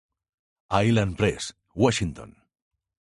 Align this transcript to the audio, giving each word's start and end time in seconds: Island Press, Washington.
Island 0.71 1.15
Press, 1.19 1.53
Washington. 1.75 2.35